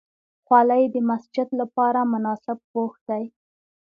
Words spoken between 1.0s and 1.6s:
مسجد